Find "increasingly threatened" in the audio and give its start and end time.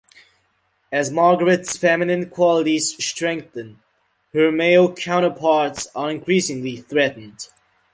6.09-7.47